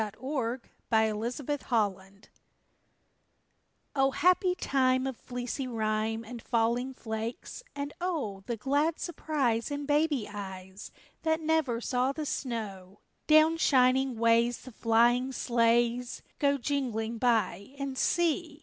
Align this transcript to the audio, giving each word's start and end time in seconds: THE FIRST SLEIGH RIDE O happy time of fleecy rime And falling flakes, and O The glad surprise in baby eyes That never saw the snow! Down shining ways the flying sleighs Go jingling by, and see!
THE 0.01 0.05
FIRST 0.19 0.63
SLEIGH 0.89 1.57
RIDE 1.69 2.29
O 3.95 4.09
happy 4.09 4.55
time 4.55 5.05
of 5.05 5.15
fleecy 5.15 5.67
rime 5.67 6.23
And 6.25 6.41
falling 6.41 6.95
flakes, 6.95 7.61
and 7.75 7.93
O 8.01 8.41
The 8.47 8.57
glad 8.57 8.99
surprise 8.99 9.69
in 9.69 9.85
baby 9.85 10.27
eyes 10.27 10.91
That 11.21 11.39
never 11.39 11.79
saw 11.79 12.11
the 12.13 12.25
snow! 12.25 13.01
Down 13.27 13.57
shining 13.57 14.17
ways 14.17 14.61
the 14.61 14.71
flying 14.71 15.31
sleighs 15.33 16.23
Go 16.39 16.57
jingling 16.57 17.19
by, 17.19 17.75
and 17.77 17.95
see! 17.95 18.59